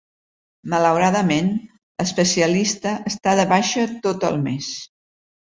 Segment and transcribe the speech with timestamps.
[0.73, 1.51] Malauradament,
[2.01, 4.73] la especialista està de baixa tot el mes.